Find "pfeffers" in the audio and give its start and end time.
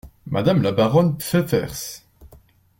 1.19-2.07